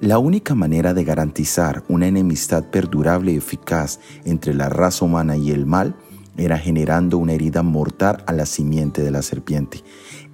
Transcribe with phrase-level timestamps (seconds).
[0.00, 5.50] La única manera de garantizar una enemistad perdurable y eficaz entre la raza humana y
[5.50, 5.96] el mal
[6.36, 9.82] era generando una herida mortal a la simiente de la serpiente.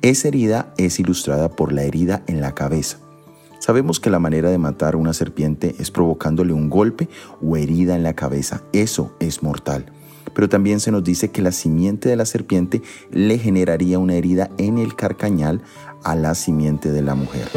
[0.02, 2.98] Esa herida es ilustrada por la herida en la cabeza.
[3.58, 7.08] Sabemos que la manera de matar a una serpiente es provocándole un golpe
[7.40, 8.62] o herida en la cabeza.
[8.74, 9.86] Eso es mortal.
[10.32, 14.50] Pero también se nos dice que la simiente de la serpiente le generaría una herida
[14.58, 15.60] en el carcañal
[16.02, 17.48] a la simiente de la mujer.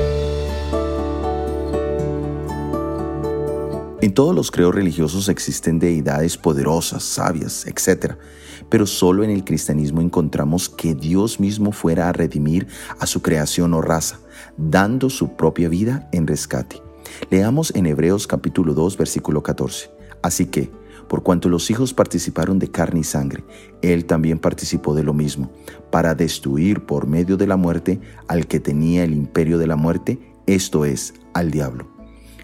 [3.99, 8.13] En todos los creos religiosos existen deidades poderosas, sabias, etc.
[8.69, 12.67] Pero solo en el cristianismo encontramos que Dios mismo fuera a redimir
[12.99, 14.19] a su creación o raza,
[14.55, 16.81] dando su propia vida en rescate.
[17.31, 19.89] Leamos en Hebreos capítulo 2, versículo 14.
[20.21, 20.69] Así que,
[21.07, 23.43] por cuanto los hijos participaron de carne y sangre,
[23.81, 25.51] Él también participó de lo mismo,
[25.91, 30.19] para destruir por medio de la muerte al que tenía el imperio de la muerte,
[30.45, 31.97] esto es, al diablo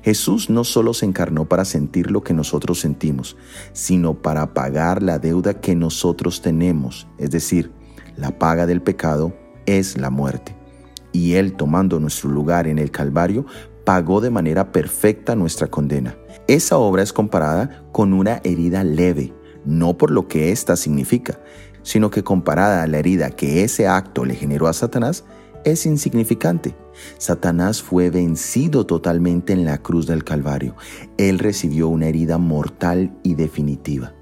[0.03, 3.38] Jesús no solo se encarnó para sentir lo que nosotros sentimos,
[3.71, 7.71] sino para pagar la deuda que nosotros tenemos, es decir,
[8.17, 9.33] la paga del pecado
[9.66, 10.55] es la muerte.
[11.13, 13.45] Y Él, tomando nuestro lugar en el Calvario,
[13.83, 16.15] pagó de manera perfecta nuestra condena.
[16.47, 19.33] Esa obra es comparada con una herida leve,
[19.65, 21.39] no por lo que ésta significa,
[21.83, 25.25] sino que comparada a la herida que ese acto le generó a Satanás,
[25.63, 26.75] es insignificante.
[27.17, 30.75] Satanás fue vencido totalmente en la cruz del Calvario.
[31.17, 34.13] Él recibió una herida mortal y definitiva.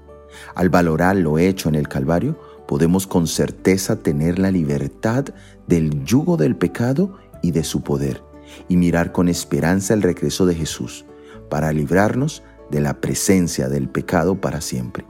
[0.54, 5.26] Al valorar lo hecho en el Calvario, podemos con certeza tener la libertad
[5.66, 8.22] del yugo del pecado y de su poder,
[8.68, 11.04] y mirar con esperanza el regreso de Jesús,
[11.48, 15.04] para librarnos de la presencia del pecado para siempre.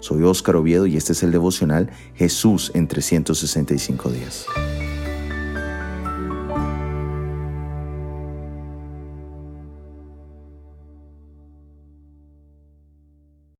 [0.00, 4.46] Soy Óscar Oviedo y este es el devocional Jesús en 365 días.